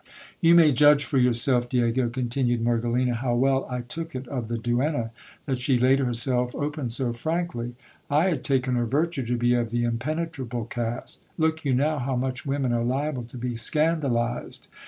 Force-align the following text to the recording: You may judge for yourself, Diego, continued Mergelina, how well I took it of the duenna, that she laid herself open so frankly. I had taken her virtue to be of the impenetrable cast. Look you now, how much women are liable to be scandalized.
You 0.39 0.55
may 0.55 0.71
judge 0.71 1.05
for 1.05 1.19
yourself, 1.19 1.69
Diego, 1.69 2.09
continued 2.09 2.63
Mergelina, 2.63 3.13
how 3.17 3.35
well 3.35 3.67
I 3.69 3.81
took 3.81 4.15
it 4.15 4.27
of 4.29 4.47
the 4.47 4.57
duenna, 4.57 5.11
that 5.45 5.59
she 5.59 5.77
laid 5.77 5.99
herself 5.99 6.55
open 6.55 6.89
so 6.89 7.13
frankly. 7.13 7.75
I 8.09 8.29
had 8.29 8.43
taken 8.43 8.73
her 8.77 8.87
virtue 8.87 9.23
to 9.27 9.37
be 9.37 9.53
of 9.53 9.69
the 9.69 9.83
impenetrable 9.83 10.65
cast. 10.65 11.21
Look 11.37 11.63
you 11.65 11.75
now, 11.75 11.99
how 11.99 12.15
much 12.15 12.47
women 12.47 12.73
are 12.73 12.83
liable 12.83 13.25
to 13.25 13.37
be 13.37 13.55
scandalized. 13.55 14.67